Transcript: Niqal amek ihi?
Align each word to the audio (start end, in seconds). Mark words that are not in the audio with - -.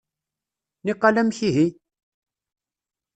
Niqal 0.85 1.15
amek 1.21 1.39
ihi? 1.47 1.65